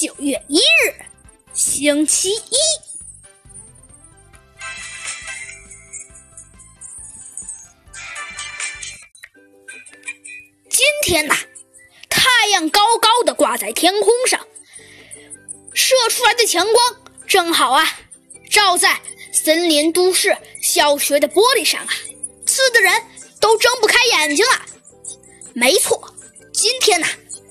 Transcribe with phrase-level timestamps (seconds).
[0.00, 0.94] 九月一日，
[1.52, 2.56] 星期一。
[10.70, 11.34] 今天呐，
[12.08, 14.46] 太阳高高的挂在天空上，
[15.74, 17.98] 射出来的强光正好啊，
[18.48, 19.00] 照在
[19.32, 21.92] 森林都市小学的玻璃上啊，
[22.46, 23.02] 刺的人
[23.40, 24.64] 都睁不开眼睛了。
[25.54, 26.14] 没错，
[26.52, 27.08] 今天呐，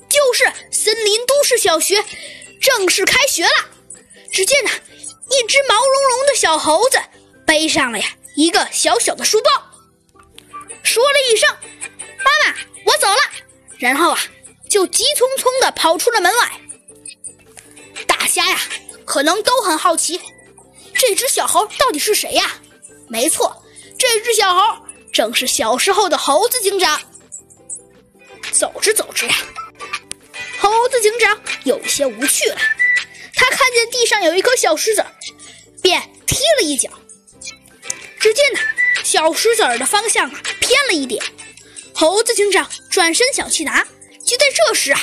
[0.08, 2.02] 就是森林都市小学。
[2.68, 3.66] 正式开学了，
[4.30, 7.00] 只见呢，一只毛茸茸的小猴子
[7.46, 9.50] 背上了呀一个小小的书包，
[10.84, 11.50] 说了一声
[12.20, 13.18] “妈妈，我走了”，
[13.80, 14.20] 然后啊
[14.70, 16.52] 就急匆匆地跑出了门外。
[18.06, 18.60] 大家呀
[19.06, 20.20] 可能都很好奇，
[20.94, 22.54] 这只小猴到底是谁呀？
[23.08, 23.64] 没错，
[23.98, 27.00] 这只小猴正是小时候的猴子警长。
[28.52, 29.36] 走着走着呀。
[30.60, 32.58] 猴子警长有些无趣了，
[33.36, 35.06] 他看见地上有一颗小石子，
[35.82, 36.90] 便踢了一脚。
[38.20, 38.60] 只见呢，
[39.04, 41.24] 小石子儿的方向啊偏了一点。
[41.94, 43.84] 猴子警长转身想去拿，
[44.26, 45.02] 就在这时啊，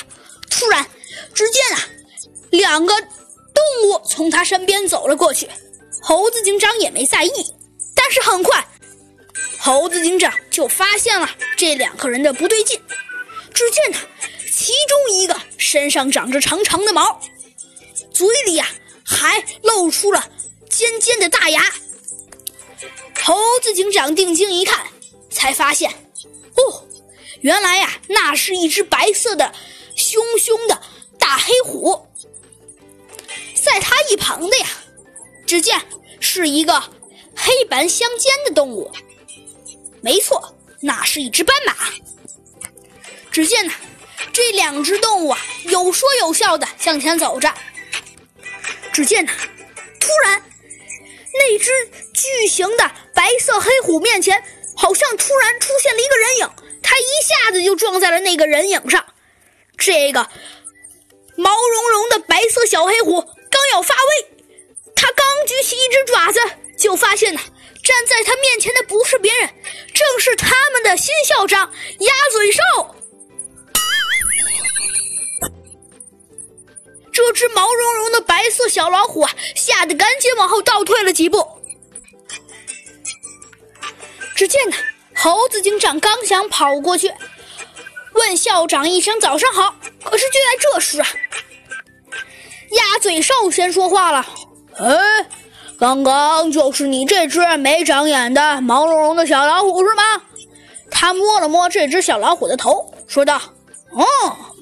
[0.51, 0.87] 突然，
[1.33, 1.89] 只见啊，
[2.51, 5.49] 两个动物从他身边走了过去。
[6.03, 7.31] 猴子警长也没在意，
[7.95, 8.67] 但是很快，
[9.59, 12.83] 猴子警长就发现了这两个人的不对劲。
[13.53, 13.99] 只见呢。
[14.57, 15.34] 其中一个
[15.75, 17.21] 身上长着长长的毛，
[18.13, 18.65] 嘴里呀
[19.05, 20.25] 还露出了
[20.71, 21.61] 尖尖的大牙。
[23.21, 24.87] 猴子警长定睛一看，
[25.31, 25.91] 才发现，
[26.55, 26.87] 哦，
[27.41, 29.53] 原来呀那是一只白色的
[29.97, 30.81] 凶凶的
[31.19, 32.07] 大黑虎。
[33.61, 34.69] 在他一旁的呀，
[35.45, 35.83] 只见
[36.21, 36.81] 是一个
[37.35, 38.89] 黑白相间的动物。
[40.01, 41.75] 没错，那是一只斑马。
[43.33, 43.73] 只见呢。
[44.35, 47.55] 这两只动物啊，有说有笑的向前走着。
[48.93, 49.33] 只见呢，
[50.01, 50.43] 突然，
[51.33, 51.71] 那只
[52.13, 54.43] 巨型的白色黑虎面前，
[54.77, 56.51] 好像突然出现了一个人影，
[56.83, 59.07] 它一下子就撞在了那个人影上。
[59.79, 60.29] 这个
[61.37, 64.27] 毛茸茸的白色小黑虎刚要发威，
[64.97, 66.41] 它刚举起一只爪子，
[66.77, 67.41] 就发现呢，
[67.85, 69.49] 站在它面前的不是别人，
[69.95, 72.61] 正是他们的新校长鸭嘴兽。
[77.27, 81.43] 这只毛茸茸的白色小老虎，吓得赶紧往后倒退了几步。
[84.35, 84.77] 只见呢，
[85.17, 87.11] 猴子警长刚想跑过去
[88.13, 89.75] 问校长一声早上好，
[90.05, 91.09] 可是就在这时啊，
[92.73, 94.27] 鸭嘴兽先说话了
[94.77, 95.27] ：“哎，
[95.79, 100.03] 刚刚就是你这只没长眼的毛茸茸的小老虎是吗？”
[100.93, 103.41] 他摸了摸这只小老虎的头，说道
[103.93, 104.05] ：“哦，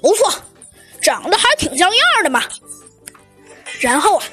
[0.00, 0.32] 不错。”
[1.22, 2.42] 长得还挺像样的嘛。
[3.80, 4.24] 然后啊，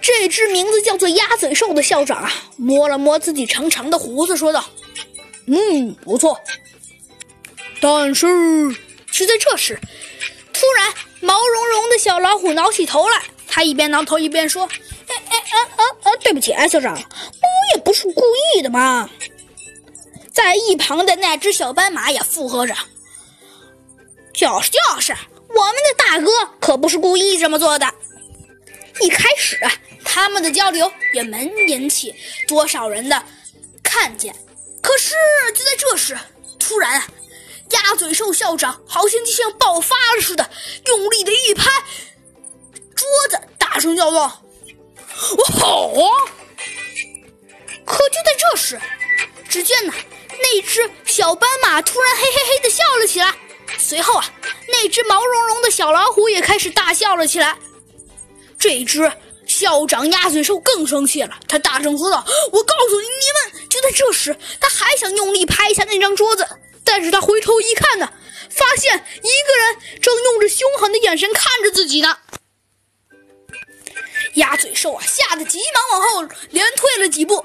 [0.00, 4.64] 这只名字叫做鸭嘴兽的校长啊，摸了摸自己长长的胡子，说道
[5.46, 6.40] ：“嗯，不错。”
[7.80, 8.26] 但是
[9.10, 9.78] 就在这时，
[10.52, 14.64] 突然毛茸茸的小老虎挠起头来，他一边挠头一边说
[15.08, 16.16] ：“哎哎啊啊啊！
[16.22, 18.22] 对不起啊，校长，我也不是故
[18.56, 19.10] 意的嘛。”
[20.32, 22.74] 在一旁的那只小斑马也附和着
[24.32, 25.14] ：“就是就是。”
[26.14, 26.30] 大哥
[26.60, 27.92] 可不是故意这么做的。
[29.00, 29.72] 一开始啊，
[30.04, 32.14] 他们的交流也没引起
[32.46, 33.20] 多少人的
[33.82, 34.32] 看见。
[34.80, 35.12] 可是
[35.56, 36.16] 就在这时，
[36.56, 37.02] 突然，
[37.70, 40.48] 鸭嘴兽校长好像就像爆发了似的，
[40.86, 41.68] 用力的一拍
[42.94, 44.40] 桌子，大声叫道
[45.36, 46.30] ：“我好啊！”
[47.84, 48.80] 可就在这时，
[49.48, 49.92] 只见呢，
[50.28, 53.34] 那只小斑马突然嘿嘿嘿的笑了起来。
[53.76, 54.32] 随后啊，
[54.68, 57.56] 那只毛茸茸的小老虎也开始大笑了起来。
[58.58, 59.12] 这只
[59.46, 66.48] 校长鸭嘴兽更生气了，他大声说道：“我告诉你，你们！”就在这时，他还想用力拍一下那张桌子，
[66.82, 68.10] 但是他回头一看呢，
[68.48, 72.16] 发现一个人正用着凶狠的眼神看着自己呢。
[74.34, 77.44] 鸭嘴兽啊，吓得急忙往后连退了几步。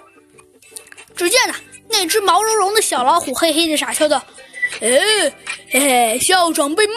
[1.17, 1.55] 只见呢，
[1.89, 4.23] 那只毛茸茸的小老虎嘿嘿的傻笑道
[4.79, 5.33] ：“哎。”
[5.71, 6.93] 嘿嘿，校长被骂。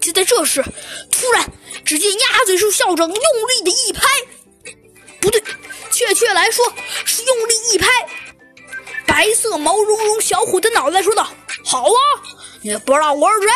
[0.00, 0.64] 就在这时，
[1.10, 1.52] 突然，
[1.84, 4.06] 只见鸭嘴兽校长用力的一拍，
[5.20, 5.42] 不对，
[5.90, 6.64] 确切来说
[7.04, 7.88] 是用力一拍
[9.06, 11.28] 白色毛茸茸小虎的脑袋，说道
[11.64, 11.98] ：“好啊，
[12.62, 13.48] 你不知道我是谁？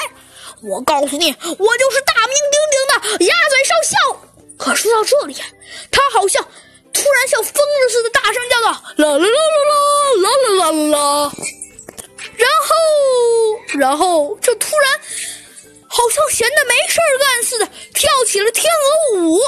[0.69, 4.21] 我告诉你，我就是大名鼎鼎的鸭嘴兽校。”
[4.59, 5.35] 可说到这里，
[5.91, 6.43] 他好像
[6.93, 9.29] 突然像疯了似的，大声叫道：“啦啦啦啦
[10.23, 10.29] 啦
[10.59, 11.33] 啦啦啦啦！”
[13.83, 15.01] 然后，就，突然
[15.89, 19.41] 好像闲的没事干似的，跳起了天鹅舞。